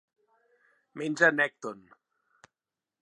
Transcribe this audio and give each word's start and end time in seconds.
Menja 1.01 1.29
nècton. 1.35 1.85